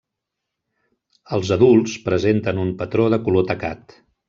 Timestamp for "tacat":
3.53-3.99